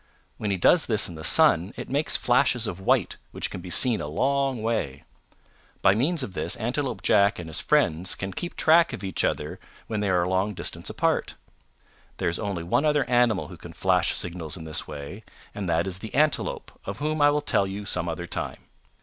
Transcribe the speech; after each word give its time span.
When 0.37 0.49
he 0.49 0.57
does 0.57 0.87
this 0.87 1.07
in 1.07 1.13
the 1.13 1.23
sun 1.23 1.75
it 1.77 1.87
makes 1.87 2.17
flashes 2.17 2.65
of 2.65 2.79
white 2.79 3.17
which 3.29 3.51
can 3.51 3.61
be 3.61 3.69
seen 3.69 4.01
a 4.01 4.07
long 4.07 4.63
way. 4.63 5.03
By 5.83 5.93
means 5.93 6.23
of 6.23 6.33
this 6.33 6.55
Antelope 6.55 7.03
Jack 7.03 7.37
and 7.37 7.47
his 7.47 7.59
friends 7.61 8.15
can 8.15 8.33
keep 8.33 8.55
track 8.55 8.93
of 8.93 9.03
each 9.03 9.23
other 9.23 9.59
when 9.85 9.99
they 9.99 10.09
are 10.09 10.23
a 10.23 10.27
long 10.27 10.55
distance 10.55 10.89
apart. 10.89 11.35
There 12.17 12.29
is 12.29 12.39
only 12.39 12.63
one 12.63 12.83
other 12.83 13.07
animal 13.07 13.49
who 13.49 13.57
can 13.57 13.73
flash 13.73 14.15
signals 14.15 14.57
in 14.57 14.63
this 14.63 14.87
way, 14.87 15.23
and 15.53 15.69
that 15.69 15.85
is 15.85 15.99
the 15.99 16.15
Antelope 16.15 16.71
of 16.83 16.97
whom 16.97 17.21
I 17.21 17.29
will 17.29 17.41
tell 17.41 17.67
you 17.67 17.85
some 17.85 18.09
other 18.09 18.25
time. 18.25 18.57